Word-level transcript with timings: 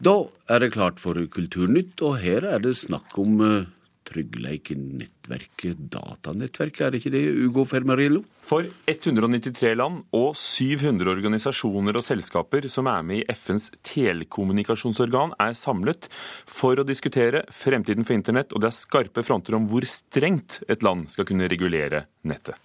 Da 0.00 0.14
er 0.48 0.62
det 0.62 0.72
klart 0.72 1.00
for 1.00 1.18
Kulturnytt, 1.28 2.00
og 2.00 2.16
her 2.22 2.46
er 2.48 2.62
det 2.64 2.72
snakk 2.80 3.18
om 3.20 3.42
uh, 3.44 3.68
Tryggleik-nettverket, 4.08 5.82
datanettverket, 5.92 6.80
er 6.86 6.94
det 6.94 7.00
ikke 7.02 7.12
det, 7.12 7.20
Ugo 7.44 7.66
Fermarillo? 7.68 8.22
For 8.48 8.64
193 8.88 9.74
land 9.76 10.00
og 10.16 10.32
700 10.40 11.12
organisasjoner 11.12 12.00
og 12.00 12.06
selskaper 12.06 12.66
som 12.72 12.88
er 12.90 13.04
med 13.06 13.20
i 13.20 13.36
FNs 13.36 13.68
telekommunikasjonsorgan, 13.86 15.36
er 15.36 15.52
samlet 15.58 16.08
for 16.48 16.80
å 16.80 16.86
diskutere 16.88 17.44
fremtiden 17.52 18.08
for 18.08 18.16
internett, 18.16 18.56
og 18.56 18.64
det 18.64 18.72
er 18.72 18.80
skarpe 18.80 19.26
fronter 19.26 19.60
om 19.60 19.68
hvor 19.70 19.84
strengt 19.84 20.62
et 20.66 20.82
land 20.86 21.06
skal 21.12 21.28
kunne 21.28 21.50
regulere 21.52 22.06
nettet. 22.24 22.56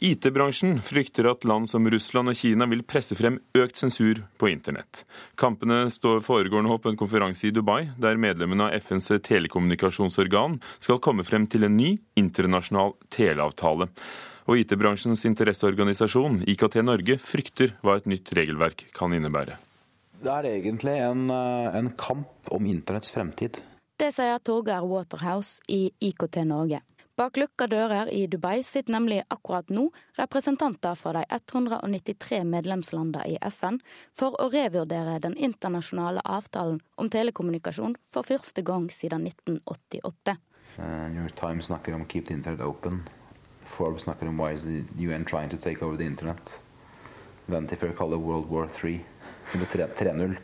IT-bransjen 0.00 0.78
frykter 0.80 1.26
at 1.28 1.44
land 1.44 1.68
som 1.68 1.84
Russland 1.92 2.32
og 2.32 2.36
Kina 2.40 2.64
vil 2.70 2.80
presse 2.88 3.12
frem 3.18 3.34
økt 3.52 3.82
sensur 3.82 4.22
på 4.40 4.48
internett. 4.48 5.02
Kampene 5.36 5.82
står 5.92 6.22
foregår 6.24 6.64
nå 6.64 6.78
på 6.80 6.88
en 6.88 6.96
konferanse 6.96 7.50
i 7.50 7.52
Dubai, 7.52 7.90
der 8.00 8.16
medlemmene 8.16 8.70
av 8.70 8.78
FNs 8.80 9.10
telekommunikasjonsorgan 9.28 10.56
skal 10.78 11.02
komme 11.04 11.26
frem 11.28 11.44
til 11.52 11.68
en 11.68 11.76
ny 11.76 11.90
internasjonal 12.16 12.96
teleavtale. 13.12 13.90
Og 14.48 14.62
IT-bransjens 14.62 15.26
interesseorganisasjon 15.28 16.46
IKT 16.48 16.80
Norge 16.80 17.18
frykter 17.20 17.76
hva 17.84 17.98
et 18.00 18.08
nytt 18.08 18.32
regelverk 18.40 18.88
kan 18.96 19.12
innebære. 19.12 19.60
Det 20.20 20.32
er 20.32 20.48
egentlig 20.48 20.96
en, 20.96 21.28
eh, 21.30 21.76
en 21.76 21.92
kamp 21.92 22.48
om 22.50 22.64
internetts 22.64 23.12
fremtid. 23.12 23.60
Det 24.00 24.14
sier 24.14 24.38
Torgeir 24.40 24.80
Waterhouse 24.80 25.60
i 25.68 25.90
IKT 26.00 26.44
Norge. 26.48 26.80
Bak 27.20 27.36
lukka 27.36 27.66
dører 27.68 28.08
i 28.16 28.22
Dubai 28.32 28.62
sitter 28.64 28.94
nemlig 28.94 29.18
akkurat 29.28 29.68
nå 29.68 29.82
representanter 30.16 30.94
for 30.96 31.12
de 31.12 31.20
193 31.28 32.38
medlemslandene 32.48 33.26
i 33.28 33.34
FN 33.44 33.76
for 34.16 34.38
å 34.40 34.46
revurdere 34.48 35.18
den 35.20 35.36
internasjonale 35.36 36.22
avtalen 36.24 36.78
om 36.96 37.10
telekommunikasjon 37.12 37.98
for 38.00 38.24
første 38.24 38.64
gang 38.64 38.88
siden 38.88 39.28
1988. 39.28 40.38
Uh, 40.78 41.12
New 41.12 41.20
York 41.20 41.36
Times 41.36 41.68
snakker 41.68 41.94
om 41.94 42.06
'keep 42.06 42.24
the 42.26 42.34
internet 42.34 42.64
open'. 42.64 43.04
Forbes 43.64 44.08
snakker 44.08 44.28
om 44.28 44.40
'why 44.40 44.54
is 44.54 44.64
the 44.64 44.80
UN 44.96 45.24
trying 45.24 45.50
to 45.50 45.58
take 45.58 45.84
over 45.84 45.96
the 45.96 46.08
internet'. 46.08 46.58
Vanity 47.46 47.76
Fair 47.76 47.92
kaller 47.92 48.16
World 48.16 48.48
War 48.48 48.66
3 48.66 49.04
3.0. 49.52 50.38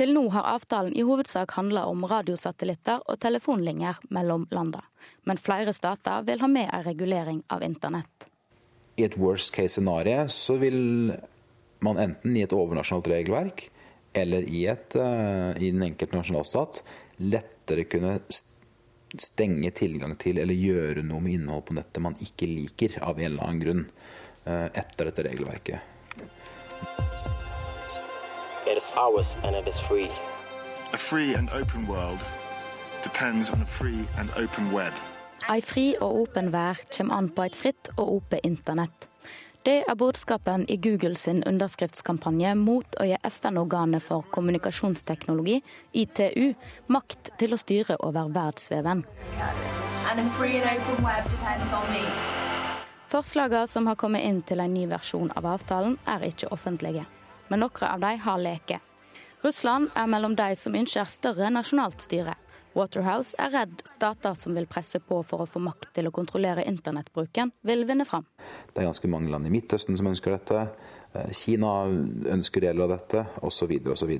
Til 0.00 0.14
nå 0.16 0.22
har 0.32 0.46
avtalen 0.48 0.94
i 0.96 1.02
hovedsak 1.04 1.52
handla 1.58 1.82
om 1.90 2.06
radiosatellitter 2.08 3.02
og 3.04 3.18
telefonlinjer 3.20 3.98
mellom 4.16 4.46
landene. 4.48 4.80
Men 5.28 5.36
flere 5.36 5.74
stater 5.76 6.24
vil 6.24 6.40
ha 6.40 6.48
med 6.48 6.70
en 6.72 6.86
regulering 6.86 7.42
av 7.52 7.60
internett. 7.66 8.30
I 8.96 9.04
et 9.04 9.18
worst 9.20 9.52
case 9.52 9.74
scenario 9.76 10.24
så 10.32 10.56
vil 10.62 11.12
man 11.84 12.00
enten 12.00 12.32
i 12.32 12.46
et 12.46 12.56
overnasjonalt 12.56 13.12
regelverk 13.12 13.66
eller 14.16 14.48
i, 14.48 14.64
et, 14.72 14.96
uh, 14.96 15.52
i 15.60 15.68
den 15.68 15.84
enkelte 15.84 16.16
nasjonalstat 16.16 16.80
lettere 17.20 17.84
kunne 17.84 18.16
stenge 19.20 19.68
tilgang 19.76 20.16
til 20.16 20.40
eller 20.40 20.56
gjøre 20.56 21.04
noe 21.04 21.20
med 21.20 21.36
innhold 21.36 21.68
på 21.68 21.76
nettet 21.76 22.04
man 22.08 22.16
ikke 22.24 22.48
liker 22.48 22.96
av 23.04 23.20
en 23.20 23.34
eller 23.34 23.44
annen 23.44 23.64
grunn, 23.66 23.86
uh, 24.48 24.68
etter 24.72 25.12
dette 25.12 25.28
regelverket. 25.28 25.89
Is 28.80 28.92
ours 28.96 29.36
and 29.44 29.56
it 29.56 29.68
is 29.68 29.78
free. 29.80 30.08
A 30.94 30.96
free 30.96 31.34
and 31.34 31.50
open 31.52 31.86
world 31.86 32.24
depends 33.02 33.50
on 33.50 33.60
a 33.60 33.66
free 33.66 34.06
and 34.18 34.30
open 34.36 34.72
web. 34.72 34.92
Ei 35.52 35.60
fri 35.60 35.96
og 36.00 36.22
åpen 36.22 36.48
vær 36.52 36.80
kommer 36.96 37.18
an 37.18 37.28
på 37.28 37.44
et 37.44 37.56
fritt 37.56 37.90
og 37.98 38.14
åpent 38.14 38.46
internett. 38.48 39.08
Det 39.68 39.82
er 39.84 39.98
budskapen 40.00 40.64
i 40.68 40.78
Google 40.80 41.16
sin 41.16 41.44
underskriftskampanje 41.44 42.54
mot 42.56 42.96
å 42.96 43.04
gi 43.04 43.20
FN-organet 43.28 44.00
for 44.00 44.24
kommunikasjonsteknologi, 44.32 45.60
ITU, 45.92 46.54
makt 46.88 47.34
til 47.36 47.52
å 47.52 47.60
styre 47.60 48.00
over 48.00 48.32
verdensveven. 48.32 49.04
Forslagene 53.12 53.68
som 53.68 53.92
har 53.92 54.00
kommet 54.00 54.24
inn 54.24 54.40
til 54.40 54.64
en 54.64 54.72
ny 54.72 54.88
versjon 54.88 55.32
av 55.36 55.52
avtalen, 55.58 56.00
er 56.08 56.30
ikke 56.32 56.54
offentlige. 56.56 57.04
Men 57.50 57.64
noen 57.64 57.88
av 57.88 58.00
dem 58.00 58.22
har 58.24 58.38
leket. 58.38 58.86
Russland 59.42 59.88
er 59.96 60.06
mellom 60.06 60.36
de 60.36 60.52
som 60.56 60.74
ønsker 60.76 61.08
større 61.08 61.48
nasjonalt 61.50 62.02
styre. 62.04 62.36
Waterhouse 62.76 63.34
er 63.40 63.50
redd 63.50 63.80
stater 63.88 64.36
som 64.38 64.54
vil 64.54 64.68
presse 64.70 65.00
på 65.02 65.22
for 65.26 65.42
å 65.42 65.48
få 65.48 65.62
makt 65.64 65.88
til 65.96 66.06
å 66.06 66.12
kontrollere 66.14 66.62
internettbruken, 66.70 67.50
vil 67.66 67.82
vinne 67.88 68.06
fram. 68.06 68.26
Det 68.70 68.82
er 68.82 68.90
ganske 68.90 69.10
mange 69.10 69.32
land 69.32 69.48
i 69.48 69.52
Midtøsten 69.54 69.98
som 69.98 70.10
ønsker 70.12 70.36
dette. 70.36 70.66
Eh, 71.12 71.32
Kina 71.34 71.72
ønsker 72.30 72.68
deler 72.68 72.86
av 72.86 72.94
dette, 72.94 73.24
osv. 73.42 73.74
osv. 73.90 74.14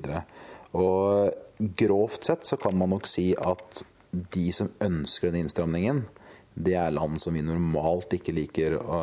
Og 0.81 1.71
grovt 1.79 2.27
sett 2.27 2.49
så 2.49 2.59
kan 2.59 2.75
man 2.77 2.91
nok 2.91 3.07
si 3.07 3.31
at 3.39 3.85
de 4.11 4.49
som 4.55 4.71
ønsker 4.83 5.29
denne 5.29 5.45
innstramningen, 5.45 6.03
det 6.51 6.75
er 6.75 6.91
land 6.91 7.21
som 7.23 7.37
vi 7.37 7.45
normalt 7.45 8.11
ikke 8.17 8.35
liker 8.35 8.75
å, 8.81 9.01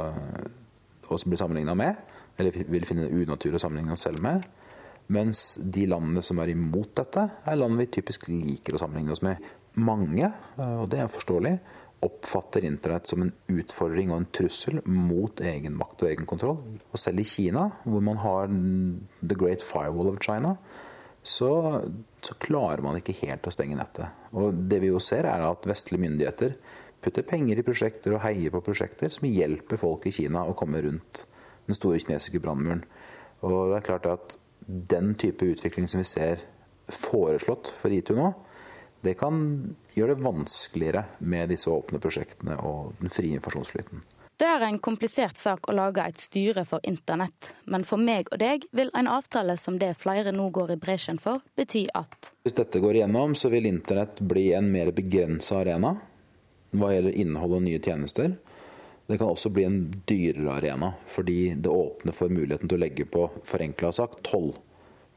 å 1.09 1.21
bli 1.25 1.41
sammenligna 1.41 1.77
med, 1.78 1.97
eller 2.38 2.54
vil 2.71 2.87
finne 2.87 3.06
det 3.06 3.25
unaturlig 3.25 3.59
å 3.59 3.65
sammenligne 3.66 3.94
oss 3.97 4.06
selv 4.06 4.22
med. 4.25 4.47
Mens 5.12 5.56
de 5.65 5.87
landene 5.88 6.22
som 6.25 6.38
er 6.43 6.53
imot 6.53 6.93
dette, 6.99 7.25
er 7.49 7.59
land 7.59 7.81
vi 7.81 7.88
typisk 7.99 8.28
liker 8.31 8.76
å 8.76 8.81
sammenligne 8.82 9.15
oss 9.15 9.25
med. 9.25 9.41
Mange, 9.81 10.31
og 10.59 10.88
det 10.93 11.00
er 11.00 11.12
forståelig, 11.12 11.54
oppfatter 12.04 12.62
internett 12.69 13.09
som 13.10 13.25
en 13.25 13.32
utfordring 13.50 14.12
og 14.12 14.21
en 14.21 14.28
trussel 14.37 14.78
mot 14.87 15.41
egen 15.43 15.75
makt 15.78 16.04
og 16.04 16.10
egen 16.12 16.28
kontroll. 16.31 16.60
Og 16.93 17.00
selv 17.00 17.25
i 17.25 17.27
Kina, 17.27 17.65
hvor 17.82 18.04
man 18.04 18.21
har 18.22 18.53
the 18.53 19.34
great 19.38 19.65
firewall 19.65 20.12
of 20.12 20.21
China, 20.22 20.54
så, 21.22 21.50
så 22.22 22.37
klarer 22.38 22.84
man 22.84 23.00
ikke 23.00 23.16
helt 23.25 23.48
å 23.48 23.53
stenge 23.53 23.78
nettet. 23.78 24.15
Og 24.31 24.54
det 24.71 24.78
vi 24.84 24.93
jo 24.93 25.00
ser, 25.03 25.27
er 25.27 25.43
at 25.48 25.66
vestlige 25.66 26.04
myndigheter 26.04 26.54
putter 27.03 27.27
penger 27.27 27.59
i 27.59 27.66
prosjekter 27.66 28.15
og 28.15 28.22
heier 28.25 28.54
på 28.54 28.62
prosjekter 28.66 29.10
som 29.12 29.27
hjelper 29.28 29.81
folk 29.81 30.06
i 30.06 30.15
Kina 30.15 30.44
å 30.47 30.56
komme 30.59 30.82
rundt 30.87 31.25
den 31.68 31.78
store 31.78 32.00
kinesiske 32.02 32.40
brannmuren. 32.42 32.82
Og 33.46 33.70
det 33.70 33.78
er 33.78 33.88
klart 33.92 34.08
at 34.10 34.38
den 34.66 35.14
type 35.20 35.46
utvikling 35.46 35.88
som 35.88 36.02
vi 36.02 36.08
ser 36.08 36.42
foreslått 36.88 37.70
for 37.76 37.92
ITU 37.92 38.16
nå, 38.16 38.32
det 39.04 39.14
kan 39.20 39.38
gjøre 39.94 40.16
det 40.16 40.24
vanskeligere 40.26 41.04
med 41.18 41.52
disse 41.52 41.70
åpne 41.70 42.00
prosjektene 42.02 42.56
og 42.66 42.96
den 42.98 43.12
frie 43.12 43.36
informasjonsflyten. 43.38 44.02
Det 44.38 44.46
er 44.46 44.62
en 44.62 44.76
komplisert 44.78 45.38
sak 45.38 45.66
å 45.66 45.74
lage 45.74 46.02
et 46.06 46.20
styre 46.22 46.62
for 46.66 46.82
internett, 46.86 47.48
men 47.66 47.82
for 47.86 47.98
meg 47.98 48.28
og 48.30 48.38
deg 48.38 48.68
vil 48.70 48.92
en 48.94 49.10
avtale 49.10 49.56
som 49.58 49.80
det 49.80 49.96
flere 49.98 50.30
nå 50.34 50.46
går 50.54 50.76
i 50.76 50.78
bresjen 50.78 51.18
for, 51.18 51.42
bety 51.58 51.88
at 51.98 52.30
Hvis 52.46 52.54
dette 52.54 52.78
går 52.82 53.00
igjennom, 53.00 53.34
så 53.34 53.50
vil 53.50 53.66
internett 53.66 54.22
bli 54.22 54.52
en 54.54 54.70
mer 54.70 54.92
begrensa 54.94 55.58
arena 55.64 55.96
hva 56.70 56.92
gjelder 56.92 57.18
innhold 57.18 57.56
og 57.58 57.64
nye 57.64 57.82
tjenester. 57.82 58.36
Det 59.08 59.16
kan 59.16 59.30
også 59.32 59.48
bli 59.48 59.64
en 59.64 59.78
dyrere 60.04 60.58
arena, 60.58 60.91
fordi 61.08 61.54
det 61.56 61.70
åpner 61.72 62.12
for 62.12 62.28
muligheten 62.28 62.69
til 62.69 62.76
å 62.76 62.82
legge 62.82 63.06
på 63.08 63.22
forenkla 63.48 63.88
sagt, 63.96 64.20
toll. 64.28 64.50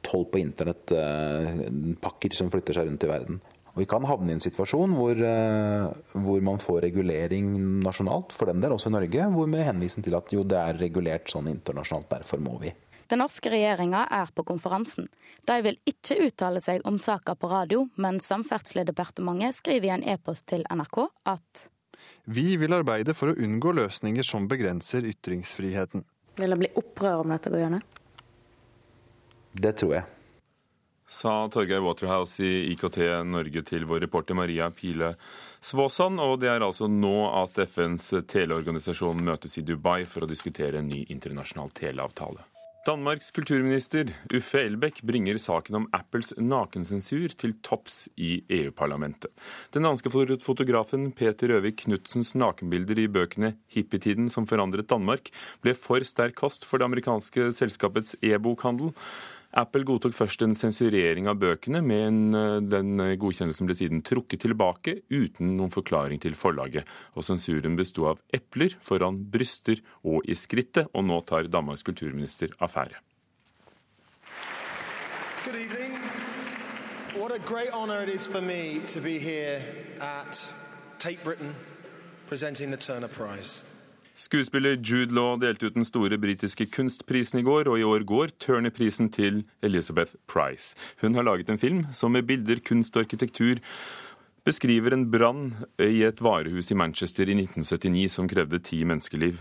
Toll 0.08 0.24
på 0.32 0.40
internettpakker 0.40 2.38
som 2.38 2.48
flytter 2.54 2.78
seg 2.78 2.88
rundt 2.88 3.04
i 3.04 3.10
verden. 3.12 3.42
Og 3.74 3.82
Vi 3.84 3.88
kan 3.92 4.08
havne 4.08 4.32
i 4.32 4.36
en 4.36 4.44
situasjon 4.44 4.96
hvor, 4.96 5.20
hvor, 6.14 6.40
man 6.44 6.60
får 6.60 6.82
regulering 6.88 7.52
nasjonalt, 7.84 8.32
for 8.36 8.52
den 8.52 8.64
del, 8.64 8.72
også 8.76 8.92
i 8.92 8.96
Norge, 8.96 9.28
hvor 9.36 9.52
med 9.52 9.68
henvisning 9.68 10.08
til 10.08 10.16
at 10.20 10.32
jo, 10.32 10.46
det 10.48 10.60
er 10.60 10.80
regulert 10.80 11.28
sånn 11.32 11.52
internasjonalt, 11.52 12.10
derfor 12.16 12.40
må 12.44 12.56
vi. 12.64 12.72
Den 13.12 13.20
norske 13.20 13.52
regjeringa 13.52 14.06
er 14.08 14.32
på 14.32 14.48
konferansen. 14.48 15.12
De 15.48 15.60
vil 15.68 15.76
ikke 15.88 16.16
uttale 16.30 16.64
seg 16.64 16.80
om 16.88 16.96
saka 17.00 17.36
på 17.36 17.52
radio, 17.52 17.84
men 18.00 18.24
Samferdselsdepartementet 18.24 19.60
skriver 19.60 19.90
i 19.90 19.96
en 19.98 20.08
e-post 20.16 20.48
til 20.52 20.64
NRK 20.72 21.04
at 21.28 21.68
vi 22.26 22.56
vil 22.58 22.74
arbeide 22.78 23.16
for 23.18 23.32
å 23.32 23.38
unngå 23.38 23.74
løsninger 23.78 24.26
som 24.26 24.48
begrenser 24.52 25.08
ytringsfriheten. 25.10 26.06
Vil 26.40 26.56
det 26.56 26.60
bli 26.62 26.72
opprør 26.80 27.26
om 27.26 27.34
dette 27.34 27.52
går 27.52 27.66
gjennom? 27.66 27.86
Det 29.52 29.76
tror 29.82 29.96
jeg. 29.98 30.10
Sa 31.12 31.34
Torgeir 31.52 31.82
Waterhouse 31.84 32.40
i 32.40 32.72
IKT 32.72 33.02
Norge 33.28 33.66
til 33.68 33.84
vår 33.84 34.06
reporter 34.06 34.38
Maria 34.38 34.70
Pile 34.72 35.10
Svåsand. 35.60 36.22
Og 36.24 36.38
det 36.40 36.48
er 36.54 36.64
altså 36.64 36.88
nå 36.88 37.26
at 37.42 37.60
FNs 37.68 38.14
teleorganisasjon 38.32 39.20
møtes 39.28 39.60
i 39.60 39.66
Dubai 39.68 40.06
for 40.08 40.24
å 40.24 40.30
diskutere 40.30 40.80
en 40.80 40.88
ny 40.88 41.04
internasjonal 41.12 41.74
teleavtale. 41.76 42.48
Danmarks 42.82 43.28
kulturminister 43.30 44.10
Uffe 44.34 44.58
Elbæk 44.66 45.04
bringer 45.06 45.38
saken 45.38 45.76
om 45.78 45.84
Apples 45.94 46.32
nakensensur 46.42 47.30
til 47.38 47.52
topps 47.62 48.08
i 48.18 48.40
EU-parlamentet. 48.50 49.30
Den 49.76 49.86
danske 49.86 50.10
fotografen 50.10 51.12
Peter 51.14 51.54
Røvik 51.54 51.84
Knutsens 51.84 52.34
nakenbilder 52.34 53.04
i 53.04 53.06
bøkene 53.06 53.54
'Hippietiden 53.70 54.30
som 54.34 54.48
forandret 54.50 54.90
Danmark' 54.90 55.30
ble 55.62 55.76
for 55.78 56.02
sterk 56.02 56.34
kost 56.34 56.66
for 56.66 56.82
det 56.82 56.90
amerikanske 56.90 57.52
selskapets 57.54 58.16
e-bokhandel. 58.24 58.90
Apple 59.52 59.84
godtok 59.84 60.16
først 60.16 60.46
en 60.46 60.56
sensurering 60.56 61.28
av 61.28 61.40
bøkene, 61.42 61.82
men 61.84 62.36
eh, 62.38 62.58
den 62.64 62.96
godkjennelsen 63.20 63.68
ble 63.68 63.76
siden 63.76 64.04
trukket 64.08 64.46
tilbake 64.46 65.02
uten 65.12 65.58
noen 65.58 65.74
forklaring 65.74 66.22
til 66.24 66.38
forlaget. 66.40 66.88
Og 67.20 67.28
sensuren 67.28 67.76
besto 67.80 68.08
av 68.12 68.22
epler 68.32 68.78
foran 68.80 69.20
bryster 69.34 69.84
og 70.08 70.24
i 70.24 70.38
skrittet, 70.40 70.88
og 70.96 71.08
nå 71.10 71.20
tar 71.28 71.52
Danmarks 71.52 71.84
kulturminister 71.84 72.56
affære. 72.60 73.02
What 77.18 77.34
a 77.34 77.40
great 77.40 77.72
honour 77.74 78.04
it 78.04 78.10
is 78.10 78.26
for 78.26 78.42
me 78.42 78.80
to 78.88 79.02
be 79.02 79.20
here 79.20 79.62
at 80.00 80.54
Tate 80.98 81.22
Britain 81.24 81.54
presenting 82.28 82.72
the 82.72 82.78
Turner 82.78 83.10
Prize. 83.10 83.66
Skuespiller 84.16 84.76
Jude 84.76 85.16
Law 85.16 85.38
delte 85.40 85.70
ut 85.70 85.78
den 85.78 85.88
store 85.88 86.18
britiske 86.20 86.68
kunstprisen 86.74 87.40
i 87.40 87.46
går, 87.48 87.70
og 87.72 87.80
i 87.80 87.86
år 87.88 88.04
går 88.08 88.34
Turner-prisen 88.44 89.10
til 89.10 89.44
Elizabeth 89.64 90.16
Price. 90.28 90.76
Hun 91.02 91.16
har 91.16 91.24
laget 91.24 91.50
en 91.50 91.62
film 91.62 91.86
som 91.94 92.12
med 92.12 92.28
bilder, 92.28 92.60
kunst 92.60 92.98
og 92.98 93.06
arkitektur 93.06 93.62
beskriver 94.44 94.94
en 94.94 95.06
brann 95.12 95.54
i 95.80 96.02
et 96.04 96.22
varehus 96.22 96.72
i 96.72 96.78
Manchester 96.78 97.30
i 97.30 97.38
1979 97.38 98.12
som 98.18 98.28
krevde 98.30 98.60
ti 98.60 98.84
menneskeliv. 98.84 99.40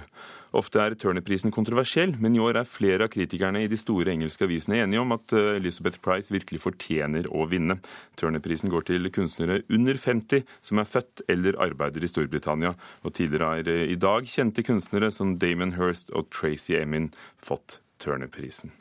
Ofte 0.56 0.81
er 0.82 0.97
Turner-prisen 0.99 1.52
kontroversiell, 1.55 2.17
men 2.19 2.35
i 2.35 2.41
år 2.43 2.58
er 2.61 2.67
flere 2.69 3.06
av 3.06 3.12
kritikerne 3.14 3.62
i 3.62 3.69
de 3.70 3.79
store 3.79 4.11
engelske 4.11 4.49
avisene 4.49 4.81
enige 4.82 5.02
om 5.02 5.14
at 5.14 5.35
eh, 5.37 5.52
Elizabeth 5.61 6.00
Price 6.02 6.35
virkelig 6.35 6.64
fortjener 6.64 7.29
å 7.31 7.47
vinne. 7.50 7.79
Turner-prisen 8.19 8.73
går 8.73 8.88
til 8.91 9.06
kunstnere 9.14 9.61
under 9.70 10.00
50 10.00 10.43
som 10.67 10.82
er 10.82 10.91
født 10.91 11.23
eller 11.31 11.58
arbeider 11.62 12.02
i 12.02 12.11
Storbritannia. 12.11 12.75
Og 13.06 13.14
tidligere 13.14 13.62
eh, 13.62 13.87
i 13.94 13.99
dag 14.00 14.26
kjente 14.26 14.67
kunstnere 14.67 15.12
som 15.14 15.38
Damon 15.38 15.76
Hirst 15.79 16.11
og 16.11 16.32
Tracy 16.35 16.75
Emin 16.81 17.12
fått 17.38 17.79
Turner-prisen. 18.02 18.75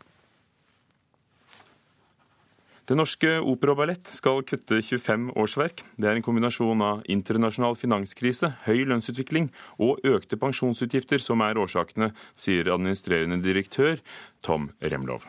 Det 2.90 2.96
Norske 2.98 3.36
Opera 3.46 3.76
og 3.76 3.78
Ballett 3.84 4.10
skal 4.10 4.40
kutte 4.50 4.80
25 4.82 5.28
årsverk. 5.38 5.84
Det 6.02 6.08
er 6.10 6.16
en 6.18 6.24
kombinasjon 6.26 6.80
av 6.82 7.04
internasjonal 7.06 7.76
finanskrise, 7.78 8.48
høy 8.66 8.80
lønnsutvikling 8.90 9.52
og 9.78 10.00
økte 10.10 10.40
pensjonsutgifter 10.42 11.22
som 11.22 11.44
er 11.46 11.60
årsakene, 11.62 12.08
sier 12.34 12.72
administrerende 12.74 13.38
direktør 13.46 14.02
Tom 14.42 14.72
Remlov. 14.82 15.28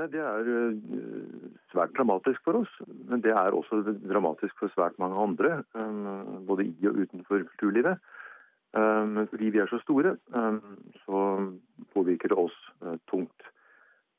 Nei, 0.00 0.06
Det 0.08 0.22
er 0.22 0.48
eh, 0.48 0.78
svært 1.74 1.92
dramatisk 1.98 2.40
for 2.48 2.62
oss, 2.62 2.72
men 3.04 3.20
det 3.20 3.34
er 3.36 3.52
også 3.52 3.82
dramatisk 4.06 4.56
for 4.56 4.72
svært 4.72 4.96
mange 4.96 5.20
andre. 5.26 5.58
eh, 5.76 6.40
Både 6.48 6.64
i 6.70 6.88
og 6.88 7.02
utenfor 7.04 7.44
kulturlivet. 7.50 8.00
Eh, 8.80 9.20
fordi 9.28 9.52
vi 9.52 9.60
er 9.60 9.68
så 9.68 9.82
store, 9.84 10.16
så 11.04 11.20
påvirker 11.92 12.32
det 12.32 12.40
oss 12.46 12.56
tungt. 13.12 13.52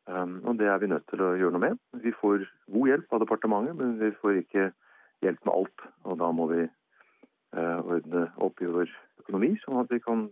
Um, 0.07 0.39
og 0.47 0.55
det 0.59 0.69
er 0.71 0.79
vi 0.79 0.87
nødt 0.87 1.03
til 1.11 1.19
å 1.19 1.33
gjøre 1.35 1.57
noe 1.57 1.63
med. 1.65 1.79
Vi 1.99 2.13
får 2.15 2.45
god 2.71 2.91
hjelp 2.93 3.13
av 3.13 3.23
departementet, 3.25 3.75
men 3.75 3.97
vi 3.99 4.13
får 4.21 4.39
ikke 4.41 4.69
hjelp 5.25 5.41
med 5.43 5.53
alt. 5.53 5.87
Og 6.07 6.19
da 6.21 6.29
må 6.31 6.47
vi 6.53 6.61
uh, 6.63 7.79
ordne 7.83 8.27
opp 8.43 8.63
i 8.63 8.69
vår 8.71 8.93
økonomi, 9.25 9.51
sånn 9.65 9.81
at 9.81 9.91
vi 9.91 9.99
kan 10.03 10.29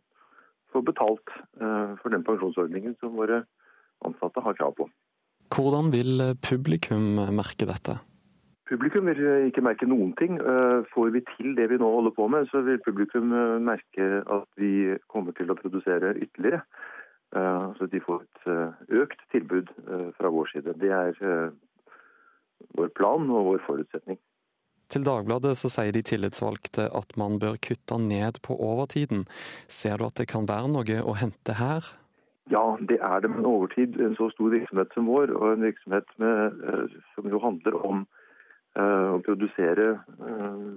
få 0.71 0.79
betalt 0.85 1.35
uh, 1.59 1.91
for 1.99 2.15
den 2.15 2.23
pensjonsordningen 2.23 2.95
som 3.01 3.19
våre 3.19 3.43
ansatte 4.07 4.43
har 4.43 4.55
krav 4.55 4.77
på. 4.79 4.87
Hvordan 5.51 5.91
vil 5.91 6.23
publikum 6.43 7.19
merke 7.35 7.67
dette? 7.67 7.99
Publikum 8.65 9.11
vil 9.11 9.51
ikke 9.51 9.61
merke 9.61 9.87
noen 9.91 10.15
ting. 10.17 10.39
Uh, 10.39 10.87
Får 10.95 11.11
vi 11.17 11.25
til 11.35 11.51
det 11.59 11.67
vi 11.73 11.83
nå 11.83 11.91
holder 11.99 12.15
på 12.15 12.31
med, 12.31 12.47
så 12.47 12.63
vil 12.63 12.79
publikum 12.87 13.35
merke 13.67 14.23
at 14.23 14.47
vi 14.55 14.95
kommer 15.11 15.35
til 15.35 15.51
å 15.51 15.59
produsere 15.59 16.15
ytterligere. 16.15 16.63
Uh, 17.35 17.73
Så 17.75 17.89
de 17.91 17.99
får 17.99 18.21
et 18.23 18.47
uh, 18.47 18.71
økt 19.03 19.19
tilbud 19.31 19.71
uh, 19.89 20.09
fra 20.15 20.31
vår 20.31 20.53
side. 20.53 20.77
Det 20.79 20.91
er 20.91 21.51
vår 22.77 22.89
plan 22.95 23.27
og 23.29 23.51
vår 23.51 23.61
forutsetning. 23.67 24.17
Til 24.87 25.03
Dagbladet 25.03 25.55
så 25.57 25.69
sier 25.73 25.91
de 25.91 26.03
tillitsvalgte 26.05 26.85
at 26.93 27.15
man 27.17 27.39
bør 27.41 27.57
kutte 27.57 27.97
ned 27.99 28.39
på 28.45 28.55
overtiden. 28.55 29.25
Ser 29.67 29.97
du 29.97 30.05
at 30.07 30.19
det 30.21 30.29
kan 30.31 30.47
være 30.47 30.69
noe 30.71 30.99
å 31.01 31.15
hente 31.17 31.57
her? 31.57 31.87
Ja, 32.53 32.77
det 32.79 32.99
er 33.01 33.23
det. 33.23 33.31
Men 33.33 33.47
overtid, 33.49 33.97
en 33.99 34.13
så 34.19 34.29
stor 34.29 34.53
virksomhet 34.53 34.93
som 34.93 35.09
vår, 35.09 35.33
og 35.33 35.55
en 35.55 35.65
virksomhet 35.65 36.05
med, 36.21 36.61
eh, 36.69 36.99
som 37.15 37.29
jo 37.31 37.41
handler 37.41 37.79
om 37.81 38.03
eh, 38.77 39.07
å 39.15 39.21
produsere 39.25 39.95
eh, 39.97 40.67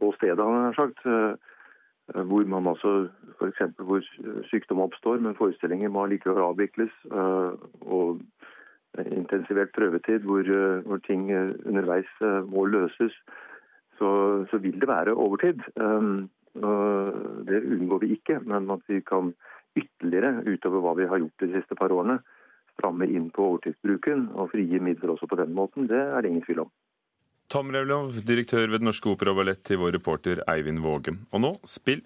på 0.00 0.12
stedet, 0.16 0.40
har 0.40 0.70
jeg 0.70 0.78
sagt, 0.80 1.04
eh, 1.04 1.52
hvor 2.14 2.44
man 2.46 2.66
altså 2.70 3.08
f.eks. 3.38 3.62
hvor 3.78 4.04
sykdom 4.50 4.80
oppstår, 4.84 5.18
men 5.18 5.34
forestillinger 5.34 5.90
må 5.90 6.06
likevel 6.06 6.44
avvikles, 6.44 6.92
eh, 7.10 7.66
og 7.82 8.20
intensivert 9.04 9.74
prøvetid 9.74 10.24
hvor, 10.24 10.40
eh, 10.40 10.82
hvor 10.86 11.00
ting 11.06 11.30
eh, 11.30 11.52
underveis 11.66 12.08
eh, 12.20 12.42
må 12.48 12.64
løses, 12.64 13.12
så, 13.98 14.08
så 14.50 14.58
vil 14.58 14.80
det 14.80 14.88
være 14.88 15.14
overtid. 15.14 15.60
Um, 15.76 16.30
Det 16.56 17.58
unngår 17.68 17.98
vi 18.00 18.14
ikke, 18.14 18.38
men 18.48 18.70
at 18.70 18.80
vi 18.88 19.02
kan 19.04 19.34
ytterligere, 19.76 20.40
utover 20.48 20.80
hva 20.80 20.94
vi 20.96 21.08
har 21.10 21.18
gjort 21.20 21.42
de 21.42 21.50
siste 21.52 21.76
par 21.76 21.92
årene, 21.92 22.14
stramme 22.72 23.04
inn 23.12 23.26
på 23.28 23.44
overtidsbruken 23.44 24.30
og 24.40 24.48
frigi 24.54 24.80
midler 24.80 25.12
også 25.12 25.28
på 25.28 25.36
den 25.36 25.52
måten, 25.52 25.84
det 25.90 26.00
er 26.00 26.20
det 26.20 26.30
ingen 26.30 26.46
tvil 26.46 26.62
om. 26.64 26.70
Tom 27.48 27.70
Revlov, 27.70 28.16
direktør 28.26 28.66
ved 28.66 28.82
Den 28.82 28.90
norske 28.90 29.10
opera 29.12 29.30
og 29.30 29.40
ballett, 29.40 29.62
til 29.66 29.78
vår 29.78 29.94
reporter 29.98 30.42
Eivind 30.50 30.82
Våge. 30.82 31.14
Og 31.30 31.42
nå 31.44 31.52
spill. 31.68 32.02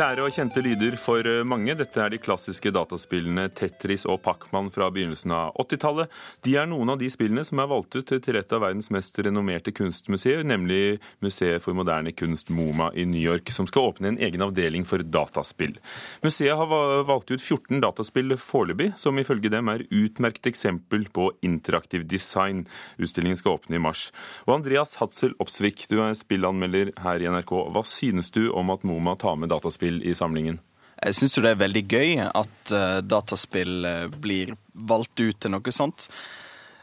Kjære 0.00 0.22
og 0.24 0.32
kjente 0.32 0.62
lyder 0.64 0.94
for 0.96 1.26
mange. 1.44 1.74
Dette 1.76 2.00
er 2.00 2.08
de 2.08 2.16
klassiske 2.16 2.70
dataspillene 2.72 3.50
Tetris 3.52 4.06
og 4.08 4.22
Pacman 4.24 4.70
fra 4.72 4.86
begynnelsen 4.88 5.34
av 5.36 5.58
80-tallet. 5.60 6.08
De 6.46 6.54
er 6.56 6.70
noen 6.70 6.94
av 6.94 6.96
de 7.02 7.10
spillene 7.12 7.42
som 7.44 7.60
er 7.60 7.68
valgt 7.68 7.98
ut 7.98 8.08
til 8.08 8.38
et 8.38 8.54
av 8.56 8.62
verdens 8.64 8.88
mest 8.94 9.20
renommerte 9.20 9.74
kunstmuseer, 9.76 10.40
nemlig 10.48 11.02
Museet 11.20 11.60
for 11.60 11.76
moderne 11.76 12.14
kunst, 12.16 12.48
MoMA, 12.48 12.86
i 12.96 13.04
New 13.04 13.20
York, 13.20 13.52
som 13.52 13.68
skal 13.68 13.90
åpne 13.90 14.14
en 14.14 14.18
egen 14.24 14.40
avdeling 14.46 14.86
for 14.88 15.04
dataspill. 15.04 15.76
Museet 16.24 16.56
har 16.56 16.72
valgt 17.04 17.34
ut 17.34 17.44
14 17.44 17.84
dataspill 17.84 18.38
foreløpig, 18.40 18.94
som 18.96 19.20
ifølge 19.20 19.52
dem 19.52 19.68
er 19.68 19.84
utmerket 19.84 20.48
eksempel 20.54 21.10
på 21.12 21.28
interaktiv 21.44 22.08
design. 22.08 22.64
Utstillingen 22.96 23.36
skal 23.42 23.58
åpne 23.58 23.76
i 23.76 23.84
mars. 23.90 24.06
Og 24.48 24.56
Andreas 24.62 24.96
Hatzel 25.02 25.36
Opsvik, 25.44 25.90
du 25.92 25.98
er 26.00 26.16
spillanmelder 26.16 26.96
her 27.04 27.20
i 27.20 27.28
NRK. 27.36 27.54
Hva 27.76 27.84
synes 27.84 28.32
du 28.32 28.46
om 28.48 28.72
at 28.72 28.88
MoMA 28.88 29.18
tar 29.20 29.36
med 29.36 29.52
dataspill 29.52 29.89
i 30.06 30.14
samlingen? 30.16 30.60
Jeg 31.00 31.16
syns 31.16 31.38
det 31.38 31.48
er 31.48 31.62
veldig 31.62 31.82
gøy 31.88 32.10
at 32.26 32.72
uh, 32.74 33.00
dataspill 33.00 33.86
uh, 33.88 34.06
blir 34.20 34.52
valgt 34.74 35.20
ut 35.22 35.38
til 35.40 35.54
noe 35.54 35.72
sånt. 35.72 36.10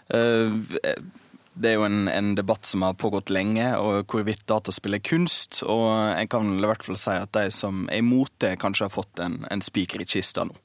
Uh, 0.10 0.58
det 1.58 1.72
er 1.72 1.78
jo 1.78 1.86
en, 1.86 2.08
en, 2.10 2.32
debatt 2.38 2.66
som 2.70 2.86
har 2.86 2.98
pågått 2.98 3.32
lenge, 3.34 3.66
og 3.78 4.10
hvorvidt 4.10 4.46
dataspill 4.50 4.98
er 4.98 5.06
kunst. 5.06 5.62
Og 5.66 5.86
jeg 6.18 6.30
kan 6.34 6.50
i 6.54 6.66
hvert 6.66 6.86
fall 6.86 6.98
si 7.02 7.14
at 7.18 7.34
de 7.38 7.48
som 7.54 7.86
er 7.90 8.02
imot 8.02 8.34
det, 8.42 8.56
kanskje 8.62 8.90
har 8.90 8.94
fått 8.94 9.22
en, 9.22 9.40
en 9.50 9.64
spiker 9.66 10.02
i 10.02 10.10
kista 10.10 10.46
nå. 10.50 10.58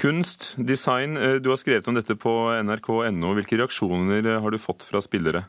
Kunst, 0.00 0.54
design. 0.58 1.14
Du 1.44 1.52
har 1.52 1.60
skrevet 1.60 1.88
om 1.88 1.96
dette 1.96 2.16
på 2.18 2.32
nrk.no. 2.64 3.34
Hvilke 3.36 3.60
reaksjoner 3.60 4.26
har 4.42 4.52
du 4.52 4.58
fått 4.60 4.84
fra 4.88 5.00
spillere? 5.04 5.44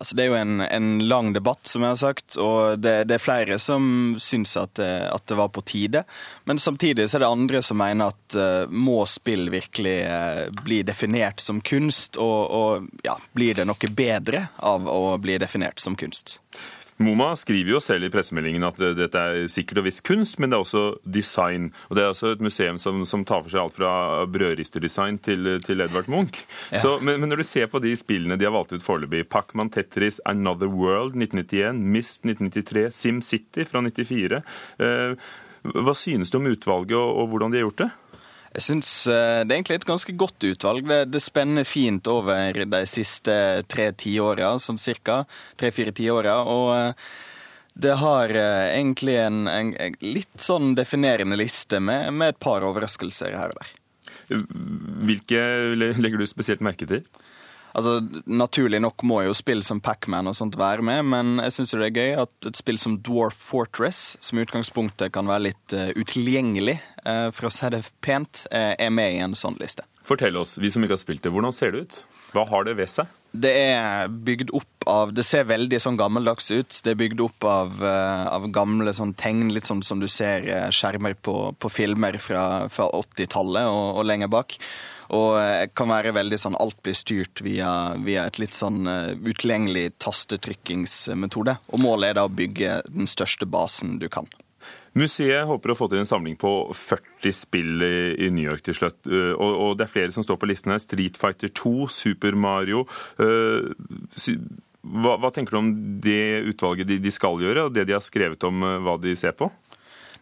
Altså, 0.00 0.16
det 0.16 0.24
er 0.24 0.30
jo 0.30 0.36
en, 0.38 0.60
en, 0.64 0.92
lang 1.10 1.34
debatt, 1.36 1.60
som 1.68 1.84
jeg 1.84 1.92
har 1.92 1.98
sagt, 2.00 2.38
og 2.40 2.80
det, 2.80 2.94
det 3.10 3.18
er 3.18 3.20
flere 3.20 3.58
som 3.60 4.14
syns 4.16 4.54
at 4.56 4.72
det, 4.80 4.88
at 5.12 5.26
det, 5.28 5.36
var 5.36 5.50
på 5.52 5.60
tide. 5.68 6.06
Men 6.48 6.58
samtidig 6.58 7.04
så 7.10 7.18
er 7.18 7.26
det 7.26 7.28
andre 7.28 7.60
som 7.60 7.76
mener 7.76 8.14
at 8.14 8.38
uh, 8.40 8.72
må 8.72 9.02
spill 9.04 9.50
virkelig 9.52 9.98
uh, 10.08 10.46
bli 10.64 10.80
definert 10.88 11.44
som 11.44 11.60
kunst, 11.60 12.16
og, 12.16 12.40
og 12.48 13.04
ja, 13.04 13.18
blir 13.36 13.60
det 13.60 13.68
noe 13.68 13.92
bedre 13.92 14.46
av 14.56 14.88
å 14.88 15.18
bli 15.20 15.36
definert 15.42 15.84
som 15.84 16.00
kunst? 16.00 16.38
MoMA 17.00 17.30
skriver 17.36 17.74
jo 17.74 17.80
selv 17.80 18.04
i 18.04 18.10
pressemeldingen 18.12 18.64
at 18.66 18.80
dette 18.98 19.20
er 19.20 19.46
sikkert 19.48 19.80
og 19.80 19.86
visst 19.86 20.02
kunst, 20.04 20.36
men 20.40 20.52
det 20.52 20.58
er 20.58 20.64
også 20.64 20.84
design. 21.04 21.70
Og 21.88 21.96
Det 21.96 22.02
er 22.02 22.12
også 22.12 22.32
et 22.34 22.44
museum 22.44 22.78
som, 22.78 23.04
som 23.08 23.24
tar 23.24 23.40
for 23.44 23.52
seg 23.52 23.62
alt 23.62 23.76
fra 23.78 23.92
brødristerdesign 24.28 25.20
til, 25.24 25.48
til 25.64 25.80
Edvard 25.80 26.10
Munch. 26.12 26.42
Ja. 26.70 26.82
Så, 26.82 26.98
men, 27.00 27.20
men, 27.20 27.32
når 27.32 27.40
du 27.40 27.46
ser 27.48 27.70
på 27.72 27.80
de 27.80 27.94
spillene 27.96 28.36
de 28.36 28.44
har 28.44 28.52
valgt 28.52 28.74
ut 28.76 28.84
foreløpig, 28.84 29.24
Pacman, 29.32 29.72
Tetris, 29.72 30.20
Another 30.28 30.68
World 30.68 31.16
1991, 31.16 31.80
Mist 31.80 32.26
1993, 32.28 32.90
SimCity 32.92 33.64
fra 33.70 33.80
1994, 33.86 34.44
eh, 34.84 35.32
hva 35.80 35.96
synes 35.96 36.32
du 36.32 36.38
om 36.40 36.48
utvalget 36.52 36.96
og, 36.96 37.10
og 37.22 37.32
hvordan 37.32 37.52
de 37.52 37.60
har 37.60 37.68
gjort 37.68 37.84
det? 37.86 37.90
Jeg 38.50 38.64
syns 38.66 38.88
det 39.06 39.14
er 39.14 39.52
egentlig 39.54 39.76
et 39.78 39.88
ganske 39.88 40.12
godt 40.18 40.42
utvalg. 40.48 40.86
Det, 40.90 41.04
det 41.14 41.22
spenner 41.22 41.66
fint 41.68 42.08
over 42.10 42.56
de 42.58 42.80
siste 42.90 43.34
tre 43.70 43.90
tiåra, 43.94 44.56
sånn 44.58 44.80
cirka. 44.80 45.20
Tre-fire 45.60 45.94
tiåra. 45.94 46.40
Og 46.50 47.78
det 47.78 47.94
har 48.02 48.34
egentlig 48.34 49.14
en, 49.22 49.44
en, 49.46 49.70
en, 49.78 49.98
litt 50.02 50.42
sånn 50.42 50.74
definerende 50.74 51.38
liste 51.38 51.78
med, 51.78 52.10
med 52.10 52.34
et 52.34 52.40
par 52.42 52.66
overraskelser 52.66 53.38
her 53.38 53.54
og 53.54 53.62
der. 53.62 53.70
Hvilke 55.06 55.44
legger 55.78 56.18
du 56.18 56.26
spesielt 56.26 56.62
merke 56.64 56.90
til? 56.90 57.06
Altså, 57.76 58.00
Naturlig 58.30 58.80
nok 58.82 59.04
må 59.06 59.20
jo 59.26 59.34
spill 59.36 59.62
som 59.66 59.80
Pacman 59.84 60.30
og 60.30 60.36
sånt 60.38 60.58
være 60.60 60.84
med, 60.86 61.04
men 61.12 61.44
jeg 61.44 61.56
syns 61.56 61.74
det 61.76 61.90
er 61.90 61.98
gøy 62.00 62.16
at 62.24 62.50
et 62.50 62.58
spill 62.58 62.80
som 62.80 62.98
Dwarf 63.06 63.38
Fortress, 63.50 64.16
som 64.24 64.38
i 64.38 64.44
utgangspunktet 64.46 65.14
kan 65.14 65.30
være 65.30 65.50
litt 65.50 65.76
uh, 65.76 65.90
utilgjengelig, 65.94 66.78
uh, 67.04 67.28
for 67.34 67.48
å 67.48 67.54
si 67.54 67.70
det 67.74 67.84
pent, 68.04 68.44
uh, 68.50 68.74
er 68.74 68.90
med 68.94 69.16
i 69.16 69.22
en 69.24 69.38
sånn 69.38 69.58
liste. 69.62 69.86
Fortell 70.06 70.38
oss, 70.40 70.56
vi 70.58 70.72
som 70.72 70.82
ikke 70.82 70.96
har 70.96 71.04
spilt 71.04 71.24
det, 71.26 71.32
hvordan 71.34 71.54
ser 71.54 71.74
det 71.74 71.84
ut? 71.86 72.02
Hva 72.34 72.46
har 72.50 72.66
det 72.66 72.76
ved 72.80 72.90
seg? 72.90 73.10
Det 73.30 73.50
er 73.54 74.08
bygd 74.10 74.50
opp 74.58 74.86
av 74.90 75.12
Det 75.14 75.22
ser 75.26 75.44
veldig 75.46 75.78
sånn 75.78 75.98
gammeldags 76.00 76.50
ut. 76.50 76.80
Det 76.82 76.94
er 76.94 76.98
bygd 76.98 77.20
opp 77.22 77.44
av, 77.46 77.76
uh, 77.78 78.26
av 78.32 78.48
gamle 78.50 78.90
sånn 78.96 79.12
tegn, 79.14 79.52
litt 79.54 79.68
sånn 79.68 79.84
som 79.86 80.00
du 80.02 80.08
ser 80.10 80.48
uh, 80.48 80.70
skjermer 80.74 81.14
på, 81.14 81.34
på 81.60 81.70
filmer 81.70 82.18
fra, 82.18 82.66
fra 82.72 82.88
80-tallet 82.98 83.68
og, 83.70 84.00
og, 84.00 84.02
lenger 84.08 84.32
bak. 84.32 84.56
Og 85.14 85.36
uh, 85.36 85.68
kan 85.76 85.92
være 85.92 86.14
veldig 86.16 86.40
sånn 86.40 86.58
Alt 86.58 86.80
blir 86.82 86.96
styrt 86.98 87.44
via, 87.44 87.70
via 88.02 88.26
et 88.26 88.40
litt 88.42 88.56
sånn 88.56 88.88
utilgjengelig 89.20 89.92
tastetrykkingsmetode. 90.02 91.60
Og 91.70 91.84
målet 91.84 92.10
er 92.10 92.18
da 92.18 92.26
å 92.26 92.32
bygge 92.32 92.80
den 92.88 93.10
største 93.10 93.46
basen 93.46 94.00
du 94.02 94.08
kan. 94.10 94.26
Museet 94.98 95.46
håper 95.46 95.70
å 95.70 95.76
få 95.78 95.86
til 95.90 96.00
en 96.02 96.08
samling 96.08 96.34
på 96.40 96.50
40 96.74 97.34
spill 97.36 97.84
i 97.84 98.30
New 98.34 98.42
York 98.42 98.64
til 98.66 98.74
slutt. 98.74 98.98
Eh, 99.06 99.34
og, 99.36 99.76
det 99.78 99.86
er 99.86 99.92
flere 99.92 100.14
som 100.14 100.26
står 100.26 100.40
på 100.40 100.50
listen 100.50 100.74
her. 100.74 100.82
Street 100.82 101.20
Fighter 101.20 101.52
2, 101.54 101.86
Super 101.94 102.34
Mario. 102.38 102.86
Eh, 103.22 103.70
hva, 104.80 105.30
tenker 105.30 105.54
du 105.54 105.60
om 105.60 105.72
det 106.02 106.42
utvalget 106.50 106.90
de 106.90 107.12
skal 107.14 107.38
gjøre, 107.42 107.68
og 107.68 107.76
det 107.76 107.86
de 107.88 107.94
har 107.94 108.04
skrevet 108.04 108.48
om 108.48 108.64
eh, 108.66 108.80
hva 108.82 108.96
de 109.00 109.14
ser 109.18 109.36
på? 109.38 109.50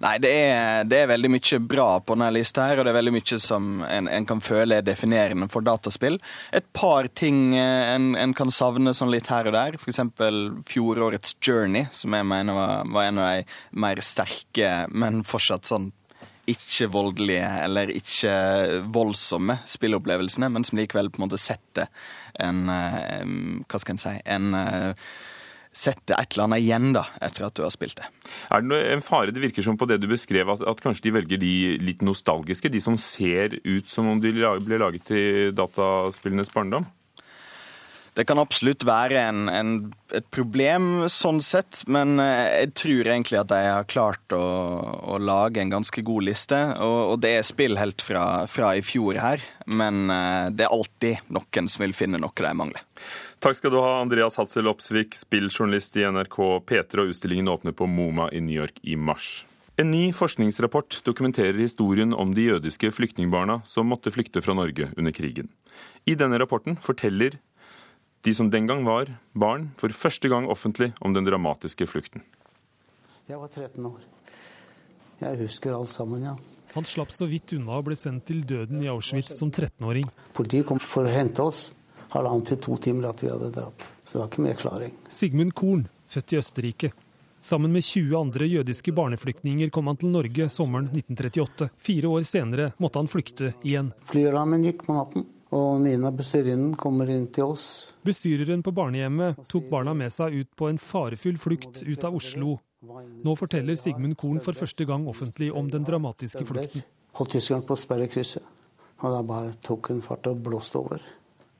Nei, 0.04 0.14
det 0.22 0.30
er, 0.30 0.84
det 0.86 1.00
er, 1.02 1.10
veldig 1.10 1.30
mye 1.34 1.58
bra 1.66 1.88
på 1.98 2.14
denne 2.14 2.30
lista, 2.36 2.68
her, 2.70 2.78
og 2.78 2.86
det 2.86 2.92
er 2.92 2.98
veldig 3.00 3.14
mye 3.16 3.38
som 3.42 3.82
en, 3.82 4.10
en 4.10 4.26
kan 4.28 4.42
føle 4.44 4.78
er 4.78 4.86
definerende 4.86 5.48
for 5.50 5.66
dataspill. 5.66 6.20
Et 6.54 6.66
par 6.76 7.08
ting 7.18 7.56
eh, 7.58 7.94
en, 7.96 8.12
en 8.14 8.34
kan 8.38 8.52
savne 8.54 8.94
sånn 8.94 9.10
litt 9.10 9.30
her 9.32 9.50
og 9.50 9.56
der. 9.56 9.78
F.eks. 9.80 10.02
fjorårets 10.70 11.34
Journey, 11.42 11.88
som 11.90 12.14
jeg 12.14 12.28
mener 12.30 12.54
var, 12.54 12.90
var 12.94 13.08
en 13.08 13.22
av 13.22 13.32
de 13.32 13.80
mer 13.84 14.02
sterke, 14.06 14.72
men 14.94 15.24
fortsatt 15.26 15.66
sånn 15.66 15.90
ikke 16.48 16.86
voldelige 16.88 17.48
eller 17.64 17.90
ikke 17.92 18.34
voldsomme 18.94 19.58
spillopplevelsene, 19.68 20.48
men 20.52 20.64
som 20.64 20.78
likevel 20.78 21.10
på 21.12 21.20
en 21.20 21.26
måte 21.26 21.40
setter 21.40 21.90
en 22.40 22.68
eh, 22.72 23.26
Hva 23.68 23.80
skal 23.82 23.96
en 23.96 24.00
si 24.00 24.14
en 24.24 24.54
eh, 24.56 25.10
sette 25.74 26.16
et 26.16 26.34
eller 26.34 26.48
annet 26.48 26.64
igjen 26.64 26.92
da, 26.96 27.04
etter 27.22 27.46
at 27.48 27.56
du 27.56 27.64
har 27.64 27.72
spilt 27.74 27.98
det. 28.00 28.08
Er 28.54 28.64
det 28.64 28.82
en 28.92 29.04
fare 29.04 29.34
det 29.34 29.42
virker 29.42 29.64
som 29.64 29.78
på 29.78 29.88
det 29.90 30.00
du 30.02 30.08
beskrev, 30.10 30.50
at, 30.54 30.64
at 30.66 30.82
kanskje 30.84 31.08
de 31.08 31.16
velger 31.18 31.42
de 31.42 31.54
litt 31.82 32.04
nostalgiske? 32.06 32.72
De 32.72 32.82
som 32.82 32.98
ser 33.00 33.58
ut 33.64 33.88
som 33.88 34.08
om 34.10 34.22
de 34.22 34.34
ble 34.34 34.80
laget 34.80 35.12
i 35.14 35.26
dataspillenes 35.56 36.52
barndom? 36.54 36.88
Det 38.18 38.24
kan 38.26 38.40
absolutt 38.42 38.82
være 38.82 39.20
en, 39.28 39.44
en, 39.46 39.68
et 40.10 40.26
problem 40.34 41.04
sånn 41.12 41.38
sett, 41.44 41.84
men 41.86 42.18
eh, 42.18 42.64
jeg 42.64 42.72
tror 42.80 43.10
egentlig 43.12 43.38
at 43.38 43.50
de 43.52 43.60
har 43.62 43.86
klart 43.86 44.34
å, 44.34 44.42
å 45.14 45.20
lage 45.22 45.62
en 45.62 45.70
ganske 45.70 46.02
god 46.02 46.26
liste. 46.26 46.58
Og, 46.82 46.98
og 47.12 47.20
det 47.22 47.36
er 47.36 47.46
spill 47.46 47.78
helt 47.78 48.02
fra, 48.02 48.24
fra, 48.50 48.72
i 48.74 48.82
fjor 48.82 49.20
her, 49.22 49.44
men 49.70 50.10
eh, 50.10 50.50
det 50.50 50.66
er 50.66 50.74
alltid 50.74 51.30
noen 51.30 51.70
som 51.70 51.86
vil 51.86 51.94
finne 51.94 52.18
noe 52.18 52.34
de 52.34 52.54
mangler. 52.58 52.82
Takk 53.38 53.54
skal 53.54 53.70
du 53.70 53.78
ha, 53.78 54.00
Andreas 54.00 54.34
Hatzel 54.34 54.66
Opsvik, 54.66 55.14
spilljournalist 55.14 55.94
i 55.96 56.02
NRK 56.10 56.38
P3, 56.66 57.04
og 57.04 57.12
utstillingen 57.12 57.46
åpner 57.52 57.74
på 57.76 57.86
MoMA 57.86 58.32
i 58.34 58.40
New 58.42 58.56
York 58.56 58.80
i 58.82 58.96
mars. 58.98 59.44
En 59.78 59.92
ny 59.92 60.08
forskningsrapport 60.10 60.96
dokumenterer 61.06 61.60
historien 61.62 62.10
om 62.10 62.32
de 62.34 62.48
jødiske 62.48 62.90
flyktningbarna 62.96 63.60
som 63.62 63.86
måtte 63.86 64.10
flykte 64.10 64.42
fra 64.42 64.58
Norge 64.58 64.90
under 64.98 65.14
krigen. 65.14 65.52
I 66.02 66.16
denne 66.18 66.42
rapporten 66.42 66.80
forteller 66.82 67.38
de 68.26 68.34
som 68.34 68.50
den 68.50 68.66
gang 68.66 68.82
var 68.82 69.14
barn, 69.38 69.70
for 69.78 69.94
første 69.94 70.26
gang 70.26 70.50
offentlig 70.50 70.90
om 70.98 71.14
den 71.14 71.30
dramatiske 71.30 71.86
flukten. 71.86 72.26
Jeg 73.30 73.38
var 73.38 73.54
13 73.54 73.86
år. 73.86 74.02
Jeg 75.22 75.44
husker 75.44 75.78
alt 75.78 75.94
sammen, 75.94 76.26
ja. 76.26 76.34
Han 76.74 76.84
slapp 76.84 77.14
så 77.14 77.30
vidt 77.30 77.54
unna 77.54 77.78
og 77.78 77.86
ble 77.86 77.94
sendt 77.94 78.26
til 78.26 78.42
døden 78.42 78.82
i 78.82 78.90
Auschwitz 78.90 79.38
som 79.38 79.54
13-åring. 79.54 80.10
Politiet 80.34 80.66
kom 80.66 80.82
for 80.82 81.06
å 81.06 81.14
hente 81.14 81.46
oss 81.46 81.68
halvannen 82.14 82.46
til 82.48 82.60
to 82.62 82.78
timer 82.82 83.10
at 83.10 83.22
vi 83.22 83.30
hadde 83.32 83.50
dratt. 83.54 83.90
Så 84.04 84.16
det 84.16 84.22
var 84.22 84.32
ikke 84.32 84.46
mer 84.46 84.58
klaring. 84.58 84.96
Sigmund 85.08 85.54
Korn, 85.58 85.86
født 86.08 86.34
i 86.34 86.40
Østerrike. 86.40 86.92
Sammen 87.40 87.72
med 87.72 87.84
20 87.84 88.18
andre 88.18 88.46
jødiske 88.46 88.92
barneflyktninger 88.92 89.70
kom 89.70 89.86
han 89.86 89.96
til 89.96 90.10
Norge 90.10 90.48
sommeren 90.50 90.88
1938. 90.90 91.68
Fire 91.78 92.10
år 92.10 92.24
senere 92.26 92.70
måtte 92.82 92.98
han 92.98 93.10
flykte 93.10 93.52
igjen. 93.62 93.92
Flyrammen 94.10 94.64
gikk 94.66 94.82
på 94.88 94.96
natten, 94.96 95.26
og 95.54 95.78
Nina 95.84 96.10
bestyrerinnen 96.12 96.74
kommer 96.76 97.10
inn 97.14 97.28
til 97.32 97.52
oss. 97.54 97.66
Bestyreren 98.04 98.64
på 98.66 98.74
barnehjemmet 98.74 99.38
tok 99.48 99.68
barna 99.70 99.94
med 99.94 100.12
seg 100.12 100.34
ut 100.40 100.50
på 100.58 100.70
en 100.72 100.82
farefull 100.82 101.38
flukt 101.38 101.84
ut 101.86 102.08
av 102.08 102.18
Oslo. 102.18 102.58
Nå 103.24 103.36
forteller 103.38 103.78
Sigmund 103.78 104.18
Korn 104.18 104.42
for 104.42 104.58
første 104.58 104.86
gang 104.86 105.06
offentlig 105.10 105.52
om 105.54 105.70
den 105.70 105.86
dramatiske 105.86 106.44
flukten. 106.46 106.82
Holdt 107.18 107.36
tyskeren 107.38 107.64
på 107.66 107.78
sperrekrysset, 107.78 108.44
og 108.98 109.14
da 109.14 109.22
bare 109.26 109.54
tok 109.62 109.92
hun 109.94 110.02
fart 110.02 110.26
og 110.30 110.42
blåste 110.42 110.78
over. 110.82 111.02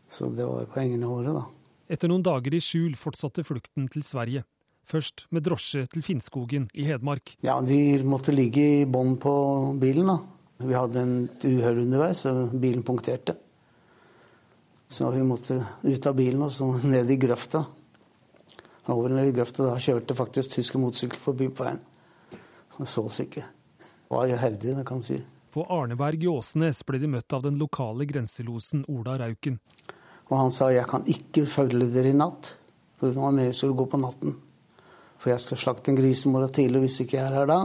Så 0.08 0.30
det 0.34 0.46
var 0.48 0.66
poengene 0.72 1.08
våre, 1.10 1.34
da. 1.36 1.44
Etter 1.88 2.08
noen 2.08 2.22
dager 2.24 2.54
i 2.54 2.60
skjul 2.60 2.94
fortsatte 2.96 3.44
flukten 3.44 3.88
til 3.92 4.02
Sverige. 4.04 4.44
Først 4.88 5.26
med 5.36 5.44
drosje 5.44 5.84
til 5.92 6.02
Finnskogen 6.04 6.68
i 6.74 6.86
Hedmark. 6.88 7.34
Ja, 7.44 7.58
Vi 7.60 7.98
måtte 8.04 8.32
ligge 8.32 8.62
i 8.80 8.84
bånn 8.88 9.18
på 9.20 9.32
bilen. 9.80 10.06
da. 10.08 10.18
Vi 10.64 10.74
hadde 10.74 11.00
en 11.00 11.28
uhell 11.44 11.82
underveis, 11.84 12.24
og 12.26 12.54
bilen 12.60 12.82
punkterte. 12.82 13.36
Så 14.88 15.10
vi 15.12 15.20
måtte 15.22 15.60
ut 15.84 16.06
av 16.06 16.16
bilen 16.16 16.42
og 16.42 16.50
så 16.52 16.70
ned 16.88 17.10
i 17.10 17.16
grøfta. 17.20 17.64
Over 18.88 19.12
ned 19.12 19.28
i 19.28 19.32
grøfta, 19.36 19.68
Da 19.68 19.76
kjørte 19.76 20.16
faktisk 20.16 20.54
tyske 20.56 20.80
motorsykler 20.80 21.20
forbi 21.20 21.48
på 21.52 21.64
veien. 21.66 21.80
Så 22.72 22.86
så 22.88 23.04
oss 23.04 23.20
ikke. 23.20 23.44
Var 24.08 24.26
jo 24.30 24.36
heldig, 24.40 24.76
det 24.78 24.86
kan 24.88 25.02
si. 25.04 25.18
På 25.52 25.66
Arneberg 25.68 26.22
i 26.24 26.28
Åsnes 26.30 26.80
ble 26.88 26.98
de 27.02 27.08
møtt 27.12 27.32
av 27.36 27.42
den 27.44 27.58
lokale 27.60 28.06
grenselosen 28.08 28.86
Ola 28.88 29.18
Rauken. 29.20 29.58
Og 30.28 30.36
han 30.36 30.52
sa 30.54 30.70
jeg 30.72 30.88
kan 30.88 31.06
ikke 31.08 31.46
følge 31.48 31.88
dere 31.92 32.12
i 32.12 32.16
natt. 32.16 32.52
For 32.98 33.08
det 33.08 33.18
var 33.18 33.34
mer 33.34 33.52
skulle 33.54 33.78
gå 33.78 33.86
på 33.88 34.00
natten. 34.00 34.34
For 35.18 35.32
jeg 35.32 35.42
skal 35.42 35.60
slakte 35.60 35.92
en 35.92 35.98
gris 35.98 36.24
i 36.26 36.32
morgen 36.32 36.52
tidlig, 36.54 36.80
og 36.80 36.86
hvis 36.86 37.00
ikke 37.02 37.18
jeg 37.18 37.26
er 37.26 37.38
her 37.40 37.48
da, 37.50 37.60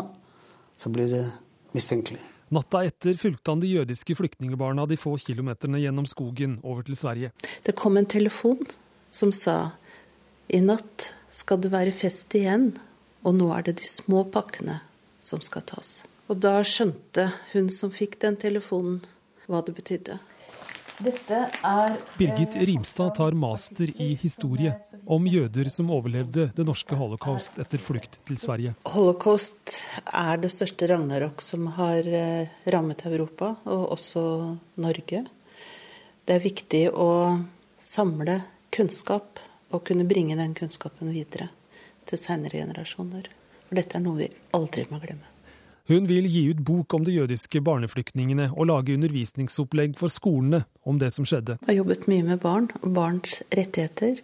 så 0.78 0.92
blir 0.94 1.10
det 1.12 1.26
mistenkelig. 1.74 2.22
Natta 2.54 2.84
etter 2.86 3.18
fulgte 3.18 3.50
han 3.50 3.62
de 3.64 3.70
jødiske 3.72 4.16
flyktningbarna 4.18 4.86
de 4.90 4.98
få 5.00 5.16
kilometerne 5.18 5.82
gjennom 5.82 6.06
skogen 6.10 6.60
over 6.62 6.86
til 6.86 6.98
Sverige. 6.98 7.32
Det 7.66 7.74
kom 7.78 7.98
en 7.98 8.10
telefon 8.10 8.62
som 9.10 9.32
sa 9.34 9.74
i 10.54 10.60
natt 10.62 11.14
skal 11.34 11.62
det 11.64 11.72
være 11.74 11.94
fest 11.96 12.34
igjen, 12.38 12.74
og 13.26 13.38
nå 13.40 13.50
er 13.56 13.66
det 13.66 13.80
de 13.80 13.88
små 13.88 14.26
pakkene 14.30 14.82
som 15.24 15.42
skal 15.42 15.66
tas. 15.66 16.04
Og 16.30 16.38
da 16.44 16.60
skjønte 16.68 17.30
hun 17.54 17.72
som 17.74 17.94
fikk 17.94 18.20
den 18.22 18.38
telefonen, 18.38 19.02
hva 19.48 19.64
det 19.66 19.74
betydde. 19.76 20.20
Dette 21.04 21.38
er 21.68 21.96
Birgit 22.16 22.56
Rimstad 22.56 23.16
tar 23.18 23.36
master 23.36 23.90
i 24.02 24.14
historie 24.22 24.72
om 25.12 25.26
jøder 25.28 25.68
som 25.74 25.90
overlevde 25.92 26.46
det 26.56 26.64
norske 26.64 26.96
holocaust 26.96 27.58
etter 27.60 27.82
flukt 27.84 28.20
til 28.30 28.40
Sverige. 28.40 28.72
Holocaust 28.94 29.82
er 30.06 30.40
det 30.40 30.54
største 30.54 30.88
ragnarok 30.88 31.44
som 31.44 31.68
har 31.76 32.08
eh, 32.08 32.54
rammet 32.72 33.04
Europa, 33.10 33.52
og 33.68 33.98
også 33.98 34.24
Norge. 34.86 35.26
Det 36.24 36.38
er 36.38 36.46
viktig 36.46 36.86
å 36.96 37.10
samle 37.76 38.40
kunnskap 38.72 39.44
og 39.74 39.84
kunne 39.90 40.08
bringe 40.08 40.40
den 40.40 40.56
kunnskapen 40.56 41.12
videre 41.12 41.50
til 42.08 42.22
senere 42.22 42.64
generasjoner. 42.64 43.28
For 43.68 43.82
dette 43.82 44.00
er 44.00 44.08
noe 44.08 44.24
vi 44.24 44.32
aldri 44.56 44.88
må 44.88 45.04
glemme. 45.04 45.33
Hun 45.92 46.06
vil 46.08 46.30
gi 46.32 46.46
ut 46.48 46.62
bok 46.64 46.94
om 46.96 47.04
de 47.04 47.12
jødiske 47.12 47.60
barneflyktningene 47.60 48.46
og 48.54 48.70
lage 48.70 48.94
undervisningsopplegg 48.96 49.98
for 50.00 50.08
skolene 50.08 50.62
om 50.88 51.00
det 51.02 51.10
som 51.12 51.26
skjedde. 51.28 51.58
Jeg 51.60 51.68
har 51.68 51.80
jobbet 51.82 52.06
mye 52.08 52.24
med 52.24 52.40
barn 52.40 52.70
og 52.80 52.94
barns 52.96 53.42
rettigheter. 53.52 54.22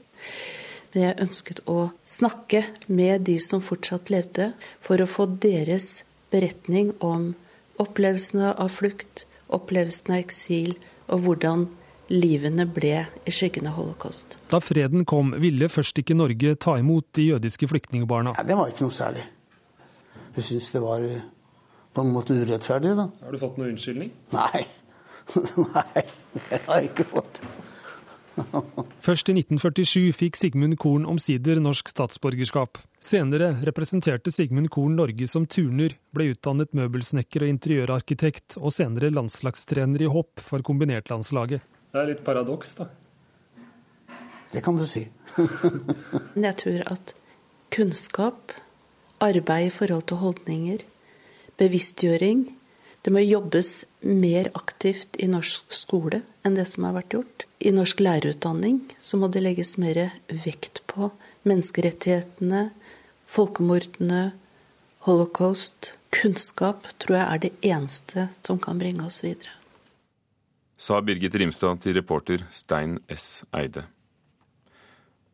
Men 0.94 1.04
jeg 1.04 1.18
ønsket 1.26 1.60
å 1.68 1.90
snakke 2.08 2.62
med 2.88 3.26
de 3.28 3.36
som 3.44 3.60
fortsatt 3.62 4.08
levde, 4.14 4.54
for 4.80 5.04
å 5.04 5.08
få 5.10 5.26
deres 5.44 6.06
beretning 6.32 6.94
om 7.04 7.34
opplevelsene 7.80 8.54
av 8.56 8.72
flukt, 8.78 9.26
opplevelsen 9.52 10.16
av 10.16 10.24
eksil, 10.24 10.78
og 11.12 11.26
hvordan 11.26 11.66
livene 12.10 12.66
ble 12.72 13.04
i 13.28 13.34
skyggen 13.36 13.68
av 13.68 13.76
holocaust. 13.82 14.38
Da 14.50 14.62
freden 14.64 15.04
kom, 15.06 15.36
ville 15.44 15.68
først 15.70 16.00
ikke 16.00 16.18
Norge 16.18 16.56
ta 16.56 16.78
imot 16.80 17.10
de 17.20 17.28
jødiske 17.34 17.68
flyktningbarna. 17.70 18.38
Ja, 18.40 18.48
det 18.48 18.58
var 18.58 18.72
ikke 18.72 18.88
noe 18.88 18.96
særlig. 18.96 19.28
Jeg 20.38 20.48
syns 20.48 20.72
det 20.72 20.82
var 20.82 21.04
på 22.00 22.08
en 22.08 22.16
måte 22.16 22.36
urettferdig, 22.38 22.96
da. 22.96 23.10
Har 23.24 23.36
du 23.36 23.42
fått 23.42 23.58
noen 23.60 23.74
unnskyldning? 23.74 24.14
Nei. 24.36 24.66
Nei, 25.76 26.04
det 26.36 26.62
har 26.66 26.80
jeg 26.80 26.94
ikke 26.94 27.10
fått. 27.12 27.42
Først 29.06 29.30
i 29.32 29.36
1947 29.36 30.14
fikk 30.16 30.38
Sigmund 30.40 30.78
Korn 30.80 31.06
omsider 31.10 31.60
norsk 31.62 31.92
statsborgerskap. 31.92 32.80
Senere 33.04 33.52
representerte 33.68 34.32
Sigmund 34.32 34.72
Korn 34.74 34.96
Norge 35.00 35.28
som 35.30 35.48
turner, 35.50 35.96
ble 36.16 36.32
utdannet 36.34 36.72
møbelsnekker 36.78 37.46
og 37.46 37.54
interiørarkitekt, 37.54 38.58
og 38.62 38.74
senere 38.76 39.12
landslagstrener 39.14 40.06
i 40.06 40.12
hopp 40.12 40.42
for 40.44 40.64
kombinertlandslaget. 40.66 41.66
Det 41.90 42.00
er 42.00 42.12
litt 42.14 42.24
paradoks, 42.26 42.78
da. 42.80 42.90
Det 44.50 44.64
kan 44.66 44.80
du 44.80 44.86
si. 44.90 45.04
jeg 46.48 46.56
tror 46.64 46.86
at 46.96 47.14
kunnskap, 47.76 48.56
arbeid 49.22 49.68
i 49.68 49.74
forhold 49.74 50.08
til 50.10 50.24
holdninger, 50.24 50.88
bevisstgjøring. 51.60 52.48
Det 53.04 53.14
må 53.16 53.22
jobbes 53.24 53.86
mer 54.04 54.50
aktivt 54.58 55.16
i 55.20 55.30
norsk 55.32 55.72
skole. 55.72 56.24
enn 56.44 56.56
det 56.56 56.66
som 56.68 56.86
har 56.88 56.96
vært 56.96 57.14
gjort. 57.14 57.46
I 57.60 57.72
norsk 57.76 58.00
lærerutdanning 58.00 58.80
så 59.00 59.18
må 59.20 59.28
det 59.28 59.44
legges 59.44 59.78
mer 59.78 60.12
vekt 60.32 60.82
på 60.88 61.12
menneskerettighetene, 61.44 62.70
folkemordene, 63.28 64.32
holocaust. 65.06 65.94
Kunnskap 66.10 66.88
tror 66.98 67.20
jeg 67.20 67.28
er 67.28 67.42
det 67.44 67.52
eneste 67.62 68.30
som 68.42 68.58
kan 68.60 68.80
bringe 68.80 69.06
oss 69.06 69.22
videre. 69.22 69.52
Sa 70.80 71.02
Birgit 71.04 71.36
Rimstad 71.36 71.84
til 71.84 72.00
reporter 72.00 72.46
Stein 72.50 72.98
S. 73.12 73.44
Eide. 73.54 73.84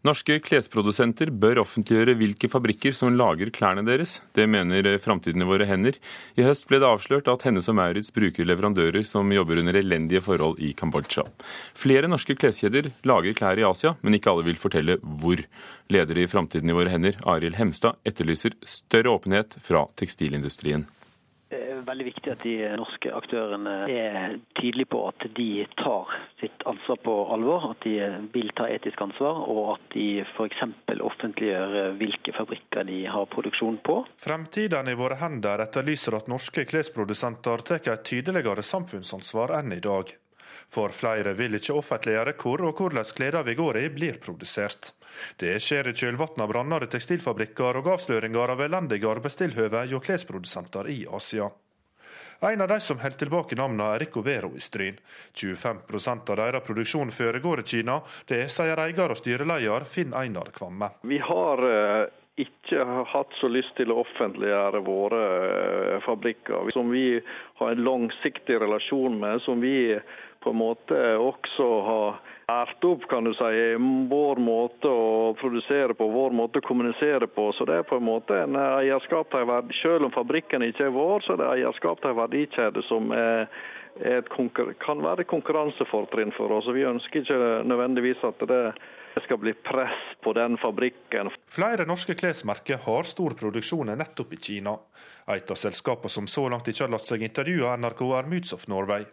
Norske 0.06 0.36
klesprodusenter 0.38 1.32
bør 1.34 1.64
offentliggjøre 1.64 2.14
hvilke 2.20 2.46
fabrikker 2.52 2.94
som 2.94 3.16
lager 3.18 3.50
klærne 3.50 3.82
deres. 3.88 4.20
Det 4.38 4.46
mener 4.46 4.86
Framtiden 5.02 5.42
i 5.42 5.48
våre 5.50 5.66
hender. 5.66 5.98
I 6.38 6.46
høst 6.46 6.68
ble 6.70 6.78
det 6.84 6.86
avslørt 6.86 7.32
at 7.32 7.46
Hennes 7.48 7.66
og 7.72 7.78
Maurits 7.80 8.14
bruker 8.14 8.46
leverandører 8.46 9.02
som 9.02 9.34
jobber 9.34 9.64
under 9.64 9.80
elendige 9.80 10.22
forhold 10.22 10.62
i 10.62 10.76
Kambodsja. 10.78 11.26
Flere 11.74 12.12
norske 12.12 12.38
kleskjeder 12.38 12.92
lager 13.10 13.34
klær 13.40 13.58
i 13.58 13.66
Asia, 13.66 13.96
men 14.06 14.20
ikke 14.20 14.30
alle 14.30 14.46
vil 14.46 14.62
fortelle 14.62 15.00
hvor. 15.02 15.42
Leder 15.90 16.22
i 16.22 16.30
Framtiden 16.30 16.70
i 16.70 16.78
våre 16.78 16.94
hender, 16.94 17.18
Arild 17.26 17.58
Hemstad, 17.58 17.98
etterlyser 18.06 18.54
større 18.62 19.18
åpenhet 19.18 19.58
fra 19.66 19.88
tekstilindustrien 19.98 20.86
veldig 21.86 22.06
viktig 22.08 22.32
at 22.34 22.44
de 22.46 22.56
norske 22.80 23.12
aktørene 23.16 23.76
er 23.92 24.38
tydelige 24.60 24.90
på 24.92 25.02
at 25.10 25.28
de 25.38 25.66
tar 25.80 26.12
sitt 26.42 26.66
ansvar 26.70 27.00
på 27.06 27.16
alvor. 27.36 27.70
At 27.74 27.86
de 27.86 27.96
vil 28.34 28.52
ta 28.58 28.68
etisk 28.72 29.02
ansvar, 29.06 29.44
og 29.52 29.76
at 29.76 29.88
de 29.96 30.08
f.eks. 30.26 30.66
offentliggjør 31.06 31.96
hvilke 32.00 32.36
fabrikker 32.38 32.88
de 32.88 33.04
har 33.12 33.30
produksjon 33.32 33.80
på. 33.86 34.02
Fremtiden 34.22 34.92
i 34.92 34.98
våre 34.98 35.20
hender 35.22 35.66
etterlyser 35.66 36.20
at 36.20 36.30
norske 36.32 36.68
klesprodusenter 36.70 37.66
tar 37.66 37.90
et 37.94 38.06
tydeligere 38.08 38.64
samfunnsansvar 38.66 39.58
enn 39.60 39.76
i 39.76 39.84
dag. 39.84 40.16
For 40.72 40.94
flere 40.96 41.36
vil 41.38 41.58
ikke 41.60 41.76
offentliggjøre 41.80 42.36
hvor 42.42 42.66
og 42.70 42.80
hvordan 42.80 43.12
klærne 43.18 43.44
vi 43.48 43.58
går 43.60 43.82
i 43.82 43.90
blir 43.94 44.22
produsert. 44.24 44.94
Det 45.40 45.58
skjer 45.64 45.92
i 45.92 45.96
kjølvannet 45.96 46.42
av 46.44 46.52
branner 46.52 46.86
i 46.86 46.90
tekstilfabrikker 46.92 47.82
og 47.82 47.92
avsløringer 47.96 48.56
av 48.56 48.66
elendige 48.66 49.12
arbeidstilhøve 49.12 49.86
hos 49.92 50.06
klesprodusenter 50.06 50.92
i 50.92 51.06
Asia. 51.08 51.52
En 52.40 52.62
av 52.62 52.68
de 52.68 52.80
som 52.84 53.00
holder 53.00 53.18
tilbake 53.18 53.56
navnene, 53.56 53.94
er 53.96 54.04
Rico 54.04 54.22
Vero 54.22 54.52
i 54.56 54.62
Stryn. 54.62 54.98
25% 55.34 56.34
av 56.34 56.42
deres 56.42 56.66
produksjon 56.68 57.14
foregår 57.16 57.64
i 57.64 57.68
Kina. 57.72 58.02
Det 58.28 58.44
sier 58.52 58.82
eier 58.84 59.14
og 59.14 59.20
styreleder 59.20 59.88
Finn 59.90 60.14
Einar 60.14 60.52
Kvamme. 60.54 60.92
Vi 61.08 61.22
har 61.24 61.64
eh, 62.38 62.88
har 62.88 63.06
hatt 63.06 63.34
så 63.39 63.48
lyst 63.48 63.75
til 63.77 63.92
å 63.92 64.01
offentliggjøre 64.04 64.84
våre 64.86 65.24
eh, 65.48 65.98
fabrikker, 66.06 66.72
som 66.74 66.92
vi 66.92 67.22
har 67.60 67.72
en 67.72 67.84
langsiktig 67.84 68.60
relasjon 68.62 69.20
med, 69.20 69.42
som 69.42 69.62
vi 69.62 70.00
på 70.44 70.54
en 70.54 70.62
måte 70.62 70.98
også 71.18 71.68
har 71.89 72.18
ært 72.54 72.84
opp 72.86 73.08
kan 73.10 73.25
du 73.25 73.32
si, 73.34 73.62
vår 74.10 74.42
måte 74.44 74.89
å 74.92 75.32
produsere 75.39 75.96
på, 75.98 76.06
vår 76.13 76.36
måte 76.38 76.62
å 76.62 76.68
kommunisere 76.68 77.27
på. 77.27 77.48
Så 77.58 77.65
det 77.65 77.80
er 77.80 77.88
på 77.89 77.98
en 77.98 78.06
måte 78.06 78.38
en 78.44 78.58
eierskap 78.60 79.32
til 79.32 79.42
en 79.42 79.50
verdi. 79.50 79.77
Selv 79.80 80.06
om 80.06 80.13
fabrikken 80.13 80.68
ikke 80.68 80.86
er 80.86 80.94
vår, 80.94 81.25
så 81.25 81.34
er 81.34 81.42
det 81.42 81.48
eierskap 81.56 82.04
til 82.04 82.13
en 82.13 82.20
verdikjede 82.20 82.86
som 82.86 83.10
er, 83.18 83.50
er 84.06 84.22
kan 84.30 85.01
være 85.01 85.25
et 85.25 85.32
konkurransefortrinn 85.32 86.36
for 86.38 86.54
oss. 86.60 86.70
Vi 86.70 86.86
ønsker 86.86 87.25
ikke 87.25 87.42
nødvendigvis 87.65 88.22
at 88.30 88.46
det 88.46 88.62
skal 89.24 89.39
bli 89.39 89.53
press 89.53 90.01
på 90.24 90.34
den 90.34 90.57
fabrikken. 90.57 91.31
Flere 91.51 91.86
norske 91.88 92.15
klesmerker 92.19 92.81
har 92.84 93.07
stor 93.07 93.38
produksjon 93.39 93.93
nettopp 93.95 94.34
i 94.36 94.41
Kina. 94.41 94.77
Et 95.31 95.51
av 95.51 95.60
selskapene 95.60 96.12
som 96.12 96.27
så 96.27 96.50
langt 96.51 96.67
ikke 96.67 96.86
har 96.86 96.95
latt 96.95 97.07
seg 97.07 97.24
intervjue 97.24 97.69
av 97.69 97.79
NRK, 97.79 98.01
er 98.19 98.34
Moods 98.34 98.55
of 98.57 98.67
Norway. 98.72 99.05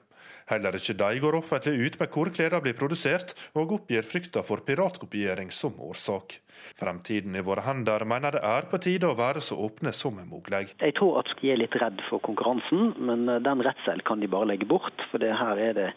Heller 0.50 0.74
ikke 0.76 0.96
de 0.98 1.20
går 1.22 1.36
offentlig 1.38 1.86
ut 1.86 1.98
med 2.00 2.10
hvor 2.14 2.30
klærne 2.34 2.60
blir 2.64 2.74
produsert, 2.78 3.34
og 3.58 3.74
oppgir 3.78 4.06
frykta 4.06 4.42
for 4.46 4.64
piratkopiering 4.66 5.52
som 5.54 5.78
årsak. 5.80 6.38
Fremtiden 6.78 7.36
i 7.38 7.44
våre 7.46 7.64
hender 7.66 8.04
mener 8.08 8.36
det 8.36 8.42
er 8.46 8.66
på 8.70 8.80
tide 8.82 9.08
å 9.08 9.18
være 9.18 9.42
så 9.44 9.58
åpne 9.66 9.94
som 9.96 10.18
mulig. 10.18 10.74
Jeg 10.80 10.96
tror 10.98 11.22
at 11.22 11.30
de 11.40 11.52
er 11.52 11.62
litt 11.62 11.76
redd 11.78 12.02
for 12.08 12.22
konkurransen, 12.26 12.92
men 12.98 13.26
den 13.26 13.64
redselen 13.64 14.04
kan 14.08 14.22
de 14.22 14.30
bare 14.30 14.50
legge 14.52 14.68
bort. 14.68 15.06
For 15.10 15.22
det 15.22 15.32
her 15.38 15.62
er 15.62 15.78
det 15.78 15.88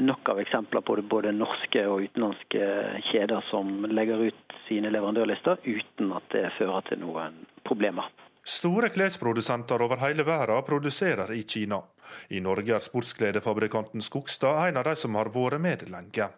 nok 0.00 0.28
av 0.32 0.40
eksempler 0.40 0.80
på 0.86 0.96
det, 0.98 1.04
både 1.10 1.32
norske 1.36 1.84
og 1.88 2.06
utenlandske 2.08 2.70
kjeder 3.10 3.44
som 3.50 3.84
legger 3.90 4.30
ut 4.30 4.58
sine 4.68 4.90
leverandørlister 4.92 5.62
uten 5.64 6.12
at 6.16 6.26
det 6.34 6.48
fører 6.58 6.84
til 6.88 7.02
noen 7.04 7.38
problemer. 7.66 8.10
Store 8.44 8.88
klesprodusenter 8.88 9.82
over 9.84 10.00
hele 10.00 10.24
verden 10.24 10.64
produserer 10.66 11.32
i 11.36 11.42
Kina. 11.42 11.82
I 12.28 12.40
Norge 12.40 12.74
er 12.74 12.84
sportskledefabrikanten 12.84 14.02
Skogstad 14.02 14.68
en 14.68 14.80
av 14.80 14.88
de 14.88 14.96
som 14.96 15.18
har 15.20 15.28
vært 15.34 15.60
med 15.60 15.84
lenge. 15.92 16.30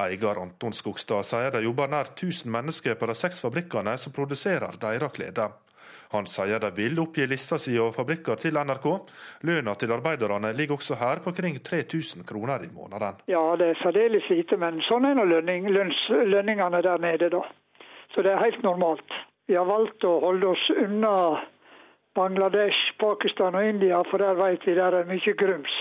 Eier 0.00 0.40
Anton 0.42 0.72
Skogstad 0.74 1.22
sier 1.28 1.52
det 1.54 1.62
jobber 1.62 1.92
nær 1.92 2.08
1000 2.14 2.50
mennesker 2.50 2.96
på 2.98 3.06
de 3.06 3.14
seks 3.18 3.44
fabrikkene 3.44 3.94
som 4.00 4.14
produserer 4.16 4.80
deres 4.80 5.12
klær. 5.14 5.60
Han 6.14 6.28
sier 6.30 6.62
de 6.62 6.70
vil 6.76 7.00
oppgi 7.02 7.26
lista 7.26 7.58
si 7.58 7.74
over 7.78 7.94
fabrikker 7.96 8.38
til 8.40 8.58
NRK. 8.60 8.86
Lønna 9.48 9.74
til 9.78 9.92
arbeiderne 9.94 10.52
ligger 10.54 10.78
også 10.78 10.98
her 11.00 11.22
på 11.24 11.32
kring 11.36 11.58
3000 11.58 12.26
kroner 12.28 12.62
i 12.64 12.70
måneden. 12.74 13.20
Ja, 13.30 13.42
det 13.58 13.72
er 13.72 13.82
særdeles 13.82 14.28
lite, 14.30 14.58
men 14.60 14.82
sånn 14.88 15.08
er 15.08 15.18
nå 15.18 15.26
lønning, 15.30 15.66
lønningene 15.70 16.82
der 16.86 17.02
nede, 17.02 17.30
da. 17.34 17.42
Så 18.14 18.22
det 18.22 18.32
er 18.34 18.44
helt 18.44 18.62
normalt. 18.62 19.18
Vi 19.48 19.58
har 19.58 19.66
valgt 19.68 20.06
å 20.06 20.20
holde 20.22 20.54
oss 20.54 20.70
unna 20.76 21.16
Bangladesh, 22.14 22.94
Pakistan 23.02 23.58
og 23.58 23.66
India, 23.66 23.98
for 24.10 24.22
der 24.22 24.38
vet 24.38 24.62
vi 24.68 24.78
der 24.78 25.00
er 25.00 25.08
mye 25.08 25.34
grums. 25.36 25.74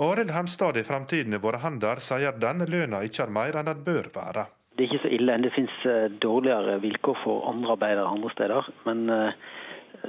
Arild 0.00 0.32
Hemstad 0.34 0.76
i 0.80 0.82
Fremtiden 0.82 1.36
i 1.36 1.38
våre 1.38 1.60
hender 1.62 2.00
sier 2.02 2.34
denne 2.40 2.66
lønna 2.66 3.04
ikke 3.06 3.28
er 3.28 3.34
mer 3.36 3.60
enn 3.60 3.68
den 3.68 3.84
bør 3.86 4.08
være. 4.16 4.48
Det 4.74 4.82
er 4.82 4.90
ikke 4.90 5.04
så 5.04 5.12
ille. 5.14 5.36
Det 5.42 5.52
finnes 5.54 5.84
eh, 5.86 6.06
dårligere 6.22 6.80
vilkår 6.82 7.20
for 7.22 7.46
andre 7.50 7.76
arbeidere 7.76 8.10
andre 8.10 8.32
steder. 8.34 8.72
Men 8.88 9.06
eh, 9.10 9.44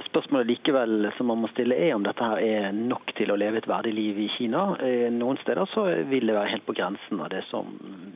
Spørsmålet 0.04 0.50
likevel 0.50 1.06
som 1.16 1.30
man 1.30 1.38
må 1.40 1.48
stille 1.48 1.76
er 1.86 1.94
om 1.96 2.02
dette 2.04 2.20
her 2.20 2.40
er 2.42 2.74
nok 2.76 3.14
til 3.16 3.30
å 3.32 3.36
leve 3.40 3.62
et 3.62 3.68
verdig 3.70 3.94
liv 3.96 4.18
i 4.20 4.26
Kina. 4.34 4.66
Eh, 4.84 5.06
noen 5.14 5.38
steder 5.40 5.70
så 5.72 5.86
vil 6.10 6.26
det 6.28 6.34
være 6.36 6.50
helt 6.52 6.66
på 6.66 6.74
grensen 6.76 7.22
av 7.22 7.30
det 7.32 7.40
som 7.48 7.70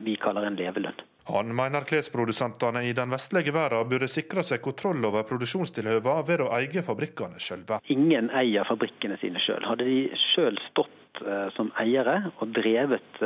vi 0.05 0.13
kaller 0.21 0.45
en 0.45 0.59
levelønn. 0.59 1.01
Han 1.31 1.55
mener 1.55 1.87
klesprodusentene 1.89 2.83
i 2.85 2.93
den 2.97 3.09
vestlige 3.13 3.53
verden 3.55 3.89
burde 3.89 4.09
sikre 4.11 4.43
seg 4.45 4.61
kontroll 4.61 5.01
over 5.09 5.25
produksjonstilhøvene 5.29 6.27
ved 6.27 6.45
å 6.45 6.51
eie 6.59 6.85
fabrikkene 6.85 7.41
sjølve. 7.41 7.81
Ingen 7.93 8.29
eier 8.37 8.67
fabrikkene 8.67 9.17
sine 9.21 9.41
sjøl. 9.41 9.65
Hadde 9.65 9.87
de 9.87 9.99
sjøl 10.33 10.59
stått 10.69 11.23
som 11.55 11.69
eiere 11.81 12.31
og 12.41 12.53
drevet 12.55 13.21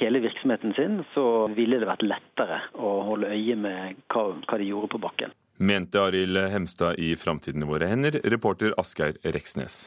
hele 0.00 0.22
virksomheten 0.24 0.76
sin, 0.76 1.00
så 1.14 1.46
ville 1.56 1.80
det 1.80 1.88
vært 1.88 2.06
lettere 2.06 2.62
å 2.76 3.00
holde 3.08 3.32
øye 3.32 3.56
med 3.58 4.00
hva, 4.12 4.28
hva 4.46 4.60
de 4.60 4.70
gjorde 4.70 4.94
på 4.94 5.02
bakken 5.02 5.34
mente 5.58 6.00
Arild 6.00 6.36
Hemstad 6.52 6.98
i 6.98 7.14
Framtiden 7.16 7.62
i 7.62 7.68
våre 7.68 7.88
hender, 7.88 8.20
reporter 8.24 8.74
Asgeir 8.80 9.16
Reksnes. 9.22 9.86